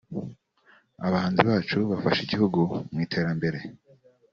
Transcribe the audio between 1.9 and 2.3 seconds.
bafasha